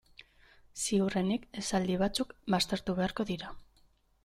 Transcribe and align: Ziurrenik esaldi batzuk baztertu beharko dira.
Ziurrenik 0.85 1.45
esaldi 1.61 1.99
batzuk 2.05 2.33
baztertu 2.57 2.99
beharko 3.03 3.29
dira. 3.31 3.55